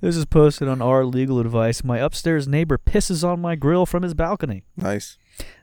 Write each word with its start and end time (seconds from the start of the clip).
This 0.00 0.16
is 0.16 0.26
posted 0.26 0.68
on 0.68 0.80
our 0.80 1.04
legal 1.04 1.40
advice. 1.40 1.82
My 1.82 1.98
upstairs 1.98 2.46
neighbor 2.46 2.78
pisses 2.78 3.26
on 3.26 3.40
my 3.40 3.56
grill 3.56 3.84
from 3.84 4.04
his 4.04 4.14
balcony. 4.14 4.62
Nice. 4.76 5.18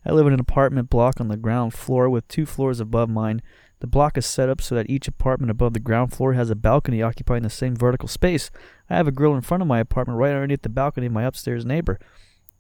I 0.06 0.12
live 0.12 0.28
in 0.28 0.34
an 0.34 0.42
apartment 0.42 0.90
block 0.90 1.22
on 1.22 1.30
the 1.30 1.38
ground 1.38 1.73
floor 1.73 2.10
with 2.10 2.28
two 2.28 2.46
floors 2.46 2.82
above 2.82 3.10
mine. 3.10 3.42
The 3.79 3.88
block 3.88 4.18
is 4.18 4.26
set 4.26 4.50
up 4.50 4.62
so 4.62 4.76
that 4.76 4.90
each 4.90 5.08
apartment 5.08 5.52
above 5.52 5.74
the 5.74 5.79
ground 5.79 6.12
floor 6.12 6.34
has 6.34 6.50
a 6.50 6.56
balcony 6.56 7.02
occupying 7.02 7.44
the 7.44 7.50
same 7.50 7.78
vertical 7.78 8.10
space. 8.10 8.52
I 8.90 8.98
have 8.98 9.08
a 9.08 9.12
grill 9.12 9.36
in 9.36 9.42
front 9.42 9.61
of 9.61 9.68
my 9.68 9.79
apartment 9.79 10.20
right 10.20 10.34
underneath 10.34 10.63
the 10.63 10.70
balcony 10.70 11.07
of 11.07 11.13
my 11.13 11.23
upstairs 11.23 11.65
neighbor. 11.65 11.97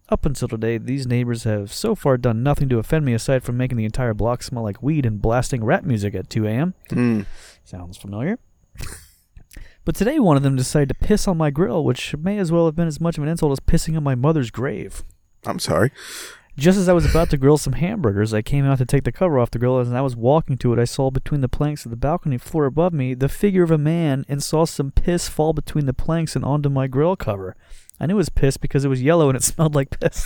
Up 0.07 0.25
until 0.25 0.47
today, 0.47 0.77
these 0.77 1.07
neighbors 1.07 1.43
have 1.43 1.73
so 1.73 1.93
far 1.93 2.17
done 2.17 2.41
nothing 2.41 2.69
to 2.69 2.79
offend 2.79 3.05
me 3.05 3.13
aside 3.13 3.43
from 3.43 3.57
making 3.57 3.77
the 3.77 3.85
entire 3.85 4.13
block 4.13 4.43
smell 4.43 4.63
like 4.63 4.81
weed 4.81 5.05
and 5.05 5.21
blasting 5.21 5.63
rap 5.63 5.83
music 5.83 6.15
at 6.15 6.29
2 6.29 6.47
a.m. 6.47 6.73
Mm. 6.89 7.25
Sounds 7.65 7.97
familiar. 7.97 8.39
But 9.85 9.95
today, 9.95 10.19
one 10.19 10.35
of 10.35 10.43
them 10.43 10.55
decided 10.55 10.89
to 10.89 10.95
piss 10.95 11.27
on 11.27 11.37
my 11.37 11.51
grill, 11.51 11.83
which 11.83 12.15
may 12.17 12.39
as 12.39 12.51
well 12.51 12.65
have 12.65 12.75
been 12.75 12.87
as 12.87 12.99
much 12.99 13.17
of 13.17 13.23
an 13.23 13.29
insult 13.29 13.51
as 13.51 13.59
pissing 13.59 13.95
on 13.95 14.03
my 14.03 14.15
mother's 14.15 14.49
grave. 14.49 15.03
I'm 15.45 15.59
sorry. 15.59 15.91
Just 16.57 16.79
as 16.79 16.89
I 16.89 16.93
was 16.93 17.05
about 17.05 17.29
to 17.31 17.37
grill 17.37 17.57
some 17.57 17.73
hamburgers, 17.73 18.33
I 18.33 18.41
came 18.41 18.65
out 18.65 18.79
to 18.79 18.85
take 18.85 19.03
the 19.03 19.11
cover 19.11 19.37
off 19.37 19.51
the 19.51 19.59
grill. 19.59 19.77
As 19.77 19.91
I 19.91 20.01
was 20.01 20.15
walking 20.15 20.57
to 20.59 20.73
it, 20.73 20.79
I 20.79 20.85
saw 20.85 21.11
between 21.11 21.41
the 21.41 21.49
planks 21.49 21.85
of 21.85 21.91
the 21.91 21.97
balcony 21.97 22.37
floor 22.37 22.65
above 22.65 22.93
me 22.93 23.13
the 23.13 23.29
figure 23.29 23.61
of 23.61 23.71
a 23.71 23.77
man 23.77 24.25
and 24.27 24.41
saw 24.41 24.65
some 24.65 24.89
piss 24.89 25.27
fall 25.27 25.53
between 25.53 25.85
the 25.85 25.93
planks 25.93 26.35
and 26.35 26.43
onto 26.43 26.69
my 26.69 26.87
grill 26.87 27.15
cover. 27.15 27.55
I 27.99 28.07
knew 28.07 28.13
it 28.13 28.17
was 28.17 28.29
piss 28.29 28.57
because 28.57 28.85
it 28.85 28.89
was 28.89 29.03
yellow 29.03 29.29
and 29.29 29.35
it 29.35 29.43
smelled 29.43 29.75
like 29.75 29.99
piss. 29.99 30.25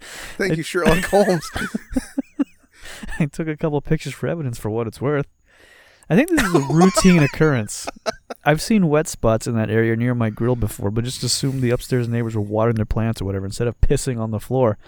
Thank 0.00 0.56
you, 0.56 0.62
Sherlock 0.62 1.04
Holmes. 1.04 1.50
I 3.18 3.26
took 3.26 3.48
a 3.48 3.56
couple 3.56 3.80
pictures 3.80 4.14
for 4.14 4.28
evidence 4.28 4.58
for 4.58 4.70
what 4.70 4.86
it's 4.86 5.00
worth. 5.00 5.26
I 6.10 6.16
think 6.16 6.30
this 6.30 6.42
is 6.42 6.54
a 6.54 6.72
routine 6.72 7.22
occurrence. 7.22 7.86
I've 8.44 8.62
seen 8.62 8.88
wet 8.88 9.08
spots 9.08 9.46
in 9.46 9.54
that 9.56 9.70
area 9.70 9.94
near 9.94 10.14
my 10.14 10.30
grill 10.30 10.56
before, 10.56 10.90
but 10.90 11.04
just 11.04 11.22
assumed 11.22 11.60
the 11.60 11.70
upstairs 11.70 12.08
neighbors 12.08 12.34
were 12.34 12.40
watering 12.40 12.76
their 12.76 12.86
plants 12.86 13.20
or 13.20 13.26
whatever 13.26 13.44
instead 13.44 13.68
of 13.68 13.78
pissing 13.82 14.18
on 14.18 14.30
the 14.30 14.40
floor. 14.40 14.78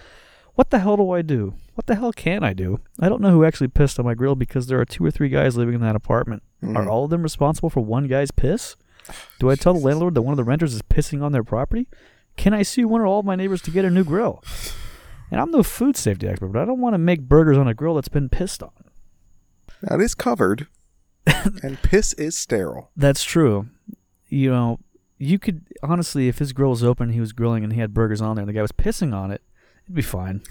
What 0.54 0.70
the 0.70 0.78
hell 0.78 0.96
do 0.96 1.10
I 1.10 1.22
do? 1.22 1.54
What 1.74 1.86
the 1.86 1.94
hell 1.94 2.12
can 2.12 2.42
I 2.42 2.54
do? 2.54 2.80
I 2.98 3.08
don't 3.08 3.20
know 3.20 3.30
who 3.30 3.44
actually 3.44 3.68
pissed 3.68 3.98
on 3.98 4.04
my 4.06 4.14
grill 4.14 4.34
because 4.34 4.66
there 4.66 4.80
are 4.80 4.84
two 4.84 5.04
or 5.04 5.10
three 5.10 5.28
guys 5.28 5.56
living 5.56 5.74
in 5.74 5.80
that 5.82 5.96
apartment. 5.96 6.42
Mhm. 6.62 6.76
Are 6.76 6.88
all 6.88 7.04
of 7.04 7.10
them 7.10 7.22
responsible 7.22 7.70
for 7.70 7.80
one 7.84 8.06
guy's 8.08 8.30
piss? 8.30 8.76
Do 9.38 9.50
I 9.50 9.54
tell 9.56 9.74
the 9.74 9.80
landlord 9.80 10.14
that 10.14 10.22
one 10.22 10.32
of 10.32 10.36
the 10.36 10.44
renters 10.44 10.74
is 10.74 10.82
pissing 10.82 11.22
on 11.22 11.32
their 11.32 11.44
property? 11.44 11.86
Can 12.36 12.54
I 12.54 12.62
sue 12.62 12.88
one 12.88 13.00
or 13.00 13.06
all 13.06 13.20
of 13.20 13.26
my 13.26 13.36
neighbors 13.36 13.62
to 13.62 13.70
get 13.70 13.84
a 13.84 13.90
new 13.90 14.04
grill? 14.04 14.42
And 15.30 15.40
I'm 15.40 15.50
no 15.50 15.62
food 15.62 15.96
safety 15.96 16.26
expert, 16.28 16.48
but 16.48 16.60
I 16.60 16.64
don't 16.64 16.80
want 16.80 16.94
to 16.94 16.98
make 16.98 17.22
burgers 17.22 17.56
on 17.58 17.68
a 17.68 17.74
grill 17.74 17.94
that's 17.94 18.08
been 18.08 18.28
pissed 18.28 18.62
on. 18.62 18.70
Now, 19.82 19.96
it 19.96 20.02
is 20.02 20.14
covered, 20.14 20.66
and 21.62 21.80
piss 21.82 22.12
is 22.14 22.36
sterile. 22.36 22.90
That's 22.96 23.24
true. 23.24 23.68
You 24.28 24.50
know, 24.50 24.80
you 25.18 25.38
could 25.38 25.62
honestly, 25.82 26.28
if 26.28 26.38
his 26.38 26.52
grill 26.52 26.70
was 26.70 26.84
open, 26.84 27.04
and 27.04 27.14
he 27.14 27.20
was 27.20 27.32
grilling, 27.32 27.64
and 27.64 27.72
he 27.72 27.80
had 27.80 27.92
burgers 27.94 28.20
on 28.20 28.36
there, 28.36 28.42
and 28.42 28.48
the 28.48 28.52
guy 28.52 28.62
was 28.62 28.72
pissing 28.72 29.14
on 29.14 29.30
it, 29.30 29.42
it'd 29.84 29.94
be 29.94 30.02
fine. 30.02 30.42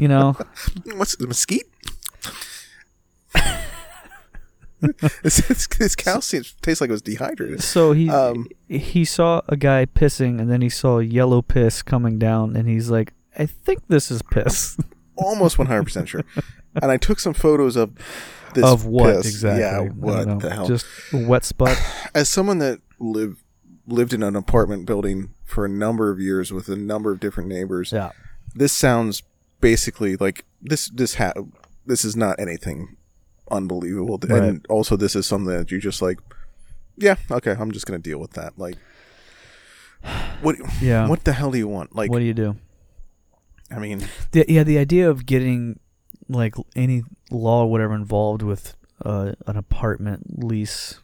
you 0.00 0.08
know, 0.08 0.36
What's 0.94 1.16
the 1.16 1.26
mesquite? 1.26 1.64
this, 5.22 5.46
this, 5.46 5.66
this 5.66 5.94
cow 5.94 6.20
seems, 6.20 6.54
tastes 6.62 6.80
like 6.80 6.88
it 6.88 6.92
was 6.92 7.02
dehydrated. 7.02 7.62
so 7.62 7.92
he 7.92 8.08
Um, 8.08 8.48
he 8.66 9.04
saw 9.04 9.42
a 9.48 9.56
guy 9.56 9.84
pissing, 9.84 10.40
and 10.40 10.50
then 10.50 10.62
he 10.62 10.70
saw 10.70 10.98
yellow 10.98 11.42
piss 11.42 11.82
coming 11.82 12.18
down, 12.18 12.56
and 12.56 12.66
he's 12.66 12.90
like, 12.90 13.12
"I 13.38 13.46
think 13.46 13.86
this 13.88 14.10
is 14.10 14.22
piss." 14.22 14.78
Almost 15.20 15.56
100% 15.56 16.06
sure. 16.06 16.24
And 16.80 16.90
I 16.90 16.96
took 16.96 17.20
some 17.20 17.34
photos 17.34 17.76
of 17.76 17.92
this 18.54 18.64
of 18.64 18.84
what 18.86 19.16
piss. 19.16 19.26
exactly? 19.26 19.60
Yeah, 19.60 19.80
what 19.80 20.40
the 20.40 20.50
hell? 20.50 20.66
Just 20.66 20.86
wet 21.12 21.44
spot. 21.44 21.76
As 22.14 22.28
someone 22.28 22.58
that 22.58 22.80
lived 22.98 23.42
lived 23.86 24.12
in 24.12 24.22
an 24.22 24.36
apartment 24.36 24.86
building 24.86 25.34
for 25.44 25.64
a 25.64 25.68
number 25.68 26.10
of 26.10 26.20
years 26.20 26.52
with 26.52 26.68
a 26.68 26.76
number 26.76 27.10
of 27.10 27.18
different 27.20 27.48
neighbors, 27.48 27.92
yeah. 27.92 28.10
this 28.54 28.72
sounds 28.72 29.22
basically 29.60 30.16
like 30.16 30.44
this. 30.62 30.88
This 30.90 31.14
ha- 31.16 31.32
This 31.86 32.04
is 32.04 32.16
not 32.16 32.38
anything 32.38 32.96
unbelievable, 33.50 34.18
Right. 34.28 34.42
and 34.42 34.66
also 34.68 34.96
this 34.96 35.16
is 35.16 35.26
something 35.26 35.52
that 35.56 35.70
you 35.70 35.80
just 35.80 36.00
like. 36.02 36.18
Yeah, 36.96 37.16
okay, 37.30 37.56
I'm 37.58 37.72
just 37.72 37.86
gonna 37.86 37.98
deal 37.98 38.18
with 38.18 38.32
that. 38.32 38.58
Like, 38.58 38.76
what? 40.42 40.56
Yeah. 40.80 41.08
What 41.08 41.24
the 41.24 41.32
hell 41.32 41.50
do 41.50 41.58
you 41.58 41.68
want? 41.68 41.94
Like, 41.94 42.10
what 42.10 42.18
do 42.20 42.24
you 42.24 42.34
do? 42.34 42.56
I 43.70 43.78
mean, 43.78 44.02
The, 44.32 44.44
yeah, 44.48 44.62
the 44.64 44.78
idea 44.78 45.08
of 45.10 45.26
getting 45.26 45.78
like 46.28 46.54
any 46.76 47.02
law 47.30 47.64
or 47.64 47.70
whatever 47.70 47.94
involved 47.94 48.42
with 48.42 48.74
uh, 49.04 49.32
an 49.46 49.56
apartment 49.56 50.44
lease, 50.44 51.00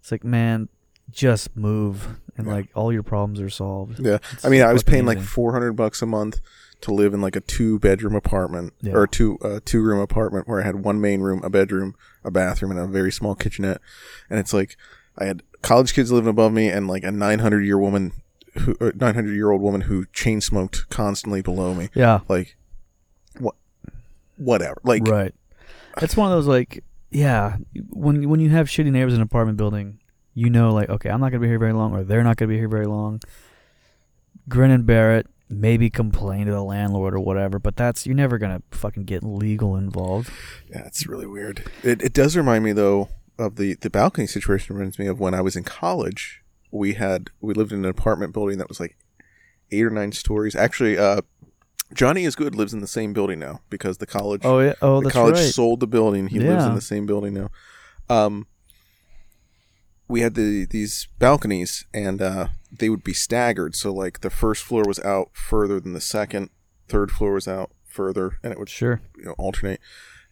it's 0.00 0.10
like, 0.12 0.24
man, 0.24 0.68
just 1.10 1.56
move 1.56 2.18
and 2.36 2.46
Yeah. 2.46 2.52
like 2.54 2.68
all 2.74 2.92
your 2.92 3.02
problems 3.02 3.40
are 3.40 3.50
solved. 3.50 4.00
yeah. 4.00 4.18
It's 4.32 4.44
I 4.44 4.48
mean, 4.48 4.62
I 4.62 4.72
was 4.72 4.82
paying 4.82 5.06
like 5.06 5.20
400 5.20 5.72
bucks 5.74 6.02
a 6.02 6.06
month 6.06 6.40
to 6.80 6.92
live 6.92 7.14
in 7.14 7.20
like 7.20 7.36
a 7.36 7.40
two 7.40 7.78
bedroom 7.78 8.14
apartment 8.14 8.72
Yeah. 8.82 8.94
or 8.94 9.06
two 9.06 9.38
uh, 9.42 9.60
two 9.64 9.80
room 9.82 10.00
apartment 10.00 10.48
where 10.48 10.60
I 10.60 10.64
had 10.64 10.76
one 10.84 11.00
main 11.00 11.20
room, 11.20 11.40
a 11.44 11.50
bedroom, 11.50 11.94
a 12.24 12.30
bathroom, 12.30 12.70
and 12.72 12.80
a 12.80 12.86
very 12.86 13.12
small 13.12 13.34
kitchenette. 13.34 13.80
And 14.28 14.38
it's 14.38 14.52
like 14.52 14.76
I 15.16 15.24
had 15.26 15.42
college 15.62 15.94
kids 15.94 16.10
living 16.12 16.28
above 16.28 16.52
me 16.52 16.68
and 16.68 16.88
like 16.88 17.04
a 17.04 17.12
900 17.12 17.60
year 17.64 17.78
woman 17.78 18.12
who 18.58 18.76
900 18.94 19.34
year 19.34 19.50
old 19.50 19.60
woman 19.62 19.82
who 19.82 20.06
chain 20.12 20.40
smoked 20.40 20.88
constantly 20.88 21.42
below 21.42 21.74
me. 21.74 21.90
Yeah, 21.94 22.20
Like 22.28 22.56
what 23.38 23.54
whatever. 24.36 24.80
Like 24.84 25.06
right. 25.06 25.34
It's 26.02 26.16
one 26.16 26.30
of 26.30 26.36
those 26.36 26.46
like, 26.46 26.82
yeah, 27.10 27.56
when 27.90 28.28
when 28.28 28.40
you 28.40 28.50
have 28.50 28.66
shitty 28.68 28.90
neighbors 28.90 29.14
in 29.14 29.20
an 29.20 29.26
apartment 29.26 29.56
building, 29.58 30.00
you 30.34 30.50
know, 30.50 30.72
like, 30.72 30.88
okay, 30.88 31.08
I'm 31.08 31.20
not 31.20 31.30
gonna 31.30 31.40
be 31.40 31.48
here 31.48 31.58
very 31.58 31.72
long, 31.72 31.94
or 31.94 32.02
they're 32.02 32.24
not 32.24 32.36
gonna 32.36 32.48
be 32.48 32.58
here 32.58 32.68
very 32.68 32.86
long. 32.86 33.20
Grin 34.48 34.70
and 34.70 34.84
bear 34.84 35.16
it. 35.16 35.26
Maybe 35.48 35.90
complain 35.90 36.46
to 36.46 36.52
the 36.52 36.62
landlord 36.62 37.14
or 37.14 37.20
whatever, 37.20 37.58
but 37.58 37.76
that's 37.76 38.06
you're 38.06 38.16
never 38.16 38.38
gonna 38.38 38.62
fucking 38.70 39.04
get 39.04 39.22
legal 39.22 39.76
involved. 39.76 40.30
Yeah, 40.68 40.86
it's 40.86 41.06
really 41.06 41.26
weird. 41.26 41.70
It, 41.82 42.02
it 42.02 42.12
does 42.12 42.36
remind 42.36 42.64
me 42.64 42.72
though 42.72 43.08
of 43.38 43.56
the 43.56 43.74
the 43.74 43.90
balcony 43.90 44.26
situation. 44.26 44.74
Reminds 44.74 44.98
me 44.98 45.06
of 45.06 45.20
when 45.20 45.34
I 45.34 45.40
was 45.40 45.54
in 45.54 45.62
college. 45.64 46.42
We 46.74 46.94
had 46.94 47.30
we 47.40 47.54
lived 47.54 47.72
in 47.72 47.84
an 47.84 47.90
apartment 47.90 48.32
building 48.34 48.58
that 48.58 48.68
was 48.68 48.80
like 48.80 48.96
eight 49.70 49.84
or 49.84 49.90
nine 49.90 50.10
stories. 50.12 50.56
Actually, 50.56 50.98
uh, 50.98 51.20
Johnny 51.94 52.24
is 52.24 52.34
good 52.34 52.54
lives 52.56 52.74
in 52.74 52.80
the 52.80 52.88
same 52.88 53.12
building 53.12 53.38
now 53.38 53.60
because 53.70 53.98
the 53.98 54.06
college 54.06 54.40
Oh 54.44 54.58
yeah. 54.58 54.74
Oh, 54.82 55.00
the 55.00 55.10
college 55.10 55.36
right. 55.36 55.54
sold 55.54 55.78
the 55.80 55.86
building. 55.86 56.26
He 56.28 56.40
lives 56.40 56.64
in 56.64 56.74
the 56.74 56.80
same 56.80 57.06
building 57.06 57.32
now. 57.34 57.50
Um, 58.10 58.46
we 60.08 60.20
had 60.20 60.34
the 60.34 60.66
these 60.66 61.08
balconies, 61.18 61.86
and 61.94 62.20
uh, 62.20 62.48
they 62.76 62.88
would 62.90 63.04
be 63.04 63.14
staggered. 63.14 63.74
So 63.76 63.92
like 63.92 64.20
the 64.20 64.30
first 64.30 64.64
floor 64.64 64.82
was 64.86 64.98
out 65.00 65.30
further 65.32 65.78
than 65.80 65.92
the 65.92 66.00
second, 66.00 66.50
third 66.88 67.10
floor 67.12 67.32
was 67.34 67.46
out 67.46 67.70
further, 67.86 68.38
and 68.42 68.52
it 68.52 68.58
would 68.58 68.68
Sure. 68.68 69.00
you 69.16 69.24
know 69.26 69.34
alternate 69.38 69.80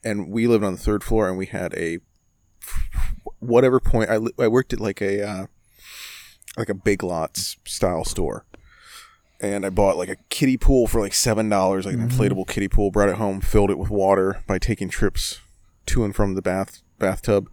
and 0.04 0.28
we 0.32 0.48
lived 0.48 0.64
on 0.64 0.72
the 0.72 0.80
third 0.80 1.04
floor 1.04 1.28
and 1.28 1.38
we 1.38 1.46
had 1.46 1.72
a 1.74 2.00
whatever 3.38 3.78
point 3.78 4.10
i, 4.10 4.16
li- 4.16 4.32
I 4.36 4.48
worked 4.48 4.72
at 4.72 4.80
like 4.80 5.00
a 5.00 5.22
uh, 5.24 5.46
like 6.56 6.68
a 6.68 6.74
big 6.74 7.02
lots 7.02 7.56
style 7.64 8.04
store 8.04 8.44
and 9.40 9.64
i 9.66 9.70
bought 9.70 9.96
like 9.96 10.08
a 10.08 10.16
kiddie 10.28 10.56
pool 10.56 10.86
for 10.86 11.00
like 11.00 11.14
seven 11.14 11.48
dollars 11.48 11.84
like 11.86 11.94
an 11.94 12.08
inflatable 12.08 12.46
kiddie 12.46 12.68
pool 12.68 12.90
brought 12.90 13.08
it 13.08 13.16
home 13.16 13.40
filled 13.40 13.70
it 13.70 13.78
with 13.78 13.90
water 13.90 14.42
by 14.46 14.58
taking 14.58 14.88
trips 14.88 15.40
to 15.86 16.04
and 16.04 16.14
from 16.14 16.34
the 16.34 16.42
bath 16.42 16.82
bathtub 16.98 17.48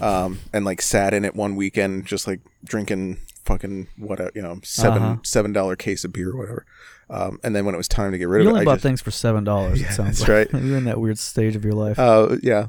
um, 0.00 0.40
and 0.52 0.64
like 0.64 0.82
sat 0.82 1.14
in 1.14 1.24
it 1.24 1.36
one 1.36 1.54
weekend 1.54 2.04
just 2.06 2.26
like 2.26 2.40
drinking 2.64 3.16
fucking 3.44 3.86
what 3.96 4.18
you 4.34 4.42
know 4.42 4.58
7 4.64 5.00
Uh-huh. 5.02 5.16
seven 5.22 5.52
dollar 5.52 5.76
case 5.76 6.04
of 6.04 6.12
beer 6.12 6.30
or 6.30 6.36
whatever 6.36 6.66
um, 7.10 7.38
and 7.44 7.54
then 7.56 7.64
when 7.64 7.74
it 7.74 7.78
was 7.78 7.88
time 7.88 8.10
to 8.12 8.18
get 8.18 8.26
rid 8.28 8.42
You 8.42 8.48
of 8.50 8.50
it 8.50 8.50
You 8.50 8.50
only 8.56 8.62
I 8.62 8.64
bought 8.64 8.74
just, 8.74 8.82
things 8.82 9.00
for 9.00 9.10
seven 9.10 9.42
dollars. 9.44 9.80
Yeah, 9.80 9.88
it 9.88 9.92
sounds 9.94 10.18
that's 10.18 10.28
like. 10.28 10.52
right. 10.52 10.62
You're 10.62 10.76
in 10.76 10.84
that 10.84 11.00
weird 11.00 11.18
stage 11.18 11.56
of 11.56 11.64
your 11.64 11.72
life. 11.72 11.98
Uh, 11.98 12.36
yeah. 12.42 12.66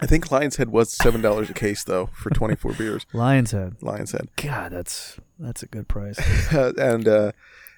I 0.00 0.06
think 0.06 0.30
Lion's 0.30 0.56
Head 0.56 0.70
was 0.70 0.92
seven 0.92 1.20
dollars 1.20 1.50
a 1.50 1.54
case 1.54 1.84
though 1.84 2.06
for 2.12 2.30
twenty 2.30 2.56
four 2.56 2.72
beers. 2.78 3.06
Lion's 3.12 3.52
Head. 3.52 3.76
Lion's 3.80 4.12
Head, 4.12 4.28
God, 4.36 4.72
that's 4.72 5.18
that's 5.38 5.62
a 5.62 5.66
good 5.66 5.88
price. 5.88 6.18
and 6.52 7.06
uh, 7.08 7.32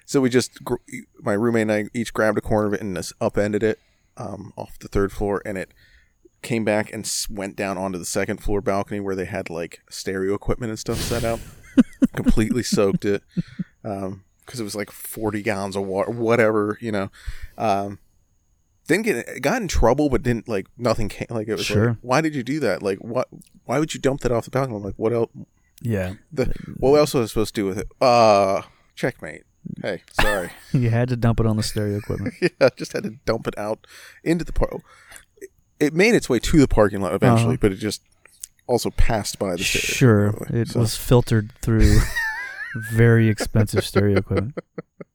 so 0.05 0.21
we 0.21 0.29
just 0.29 0.63
gr- 0.63 0.75
my 1.19 1.33
roommate 1.33 1.63
and 1.63 1.71
I 1.71 1.85
each 1.93 2.13
grabbed 2.13 2.37
a 2.37 2.41
corner 2.41 2.67
of 2.67 2.73
it 2.73 2.81
and 2.81 2.95
just 2.95 3.13
upended 3.21 3.63
it 3.63 3.79
um, 4.17 4.53
off 4.57 4.79
the 4.79 4.87
third 4.87 5.11
floor, 5.11 5.41
and 5.45 5.57
it 5.57 5.71
came 6.41 6.63
back 6.63 6.91
and 6.93 7.09
went 7.29 7.55
down 7.55 7.77
onto 7.77 7.97
the 7.97 8.05
second 8.05 8.37
floor 8.43 8.61
balcony 8.61 8.99
where 8.99 9.15
they 9.15 9.25
had 9.25 9.49
like 9.49 9.81
stereo 9.89 10.33
equipment 10.33 10.69
and 10.69 10.79
stuff 10.79 10.97
set 10.97 11.23
up. 11.23 11.39
Completely 12.15 12.63
soaked 12.63 13.05
it 13.05 13.21
because 13.83 14.59
it 14.59 14.63
was 14.63 14.75
like 14.75 14.89
forty 14.91 15.43
gallons 15.43 15.75
of 15.75 15.83
water, 15.83 16.09
whatever 16.11 16.77
you 16.81 16.91
know. 16.91 17.11
Um, 17.57 17.99
didn't 18.87 19.03
get 19.03 19.41
got 19.41 19.61
in 19.61 19.67
trouble, 19.67 20.09
but 20.09 20.23
didn't 20.23 20.47
like 20.47 20.67
nothing 20.77 21.09
came. 21.09 21.27
Like 21.29 21.47
it 21.47 21.55
was 21.55 21.65
Sure. 21.65 21.89
like, 21.89 21.97
why 22.01 22.21
did 22.21 22.35
you 22.35 22.43
do 22.43 22.59
that? 22.61 22.81
Like 22.81 22.99
what? 22.99 23.27
Why 23.65 23.79
would 23.79 23.93
you 23.93 23.99
dump 23.99 24.21
that 24.21 24.31
off 24.31 24.45
the 24.45 24.51
balcony? 24.51 24.75
I'm 24.77 24.83
like, 24.83 24.95
what 24.97 25.13
else? 25.13 25.29
yeah, 25.81 26.13
The 26.33 26.53
what 26.77 26.95
else 26.97 27.13
was 27.13 27.25
I 27.25 27.27
supposed 27.31 27.53
to 27.55 27.61
do 27.61 27.65
with 27.67 27.77
it? 27.77 27.87
Uh, 28.01 28.61
checkmate. 28.95 29.43
Hey, 29.81 30.01
sorry. 30.19 30.51
you 30.73 30.89
had 30.89 31.09
to 31.09 31.15
dump 31.17 31.39
it 31.39 31.45
on 31.45 31.57
the 31.57 31.63
stereo 31.63 31.97
equipment. 31.97 32.33
yeah, 32.41 32.69
just 32.77 32.93
had 32.93 33.03
to 33.03 33.11
dump 33.25 33.47
it 33.47 33.57
out 33.57 33.85
into 34.23 34.43
the 34.45 34.53
park. 34.53 34.71
It 35.79 35.93
made 35.93 36.15
its 36.15 36.27
way 36.29 36.39
to 36.39 36.57
the 36.59 36.67
parking 36.67 37.01
lot 37.01 37.13
eventually, 37.13 37.49
Uh-huh. 37.55 37.57
but 37.61 37.71
it 37.73 37.75
just 37.75 38.01
also 38.65 38.89
passed 38.91 39.37
by 39.37 39.51
the 39.55 39.63
stereo. 39.63 39.83
Sure, 39.93 40.31
way. 40.49 40.61
it 40.61 40.69
So- 40.69 40.79
was 40.79 40.95
filtered 40.95 41.51
through 41.61 41.99
very 42.93 43.27
expensive 43.27 43.85
stereo 43.85 44.17
equipment. 44.17 44.57